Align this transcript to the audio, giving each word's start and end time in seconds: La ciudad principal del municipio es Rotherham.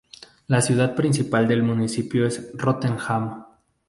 La 0.47 0.63
ciudad 0.63 0.95
principal 0.95 1.47
del 1.47 1.61
municipio 1.61 2.25
es 2.25 2.49
Rotherham. 2.55 3.45